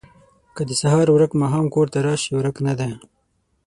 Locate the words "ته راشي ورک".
1.93-2.55